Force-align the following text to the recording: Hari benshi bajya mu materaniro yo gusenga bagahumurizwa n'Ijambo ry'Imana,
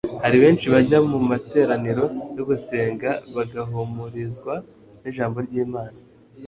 Hari 0.23 0.37
benshi 0.43 0.65
bajya 0.73 0.97
mu 1.11 1.19
materaniro 1.29 2.03
yo 2.35 2.43
gusenga 2.49 3.09
bagahumurizwa 3.35 4.53
n'Ijambo 5.01 5.37
ry'Imana, 5.47 5.97